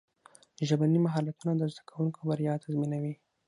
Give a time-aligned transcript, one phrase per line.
[0.67, 3.13] ژبني مهارتونه د زدهکوونکو بریا تضمینوي.